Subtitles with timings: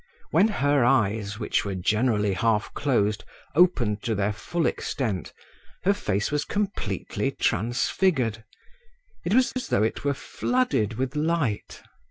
[0.31, 5.31] When her eyes, which were generally half closed, opened to their full extent,
[5.83, 8.43] her face was completely transfigured;
[9.23, 11.83] it was as though it were flooded with light.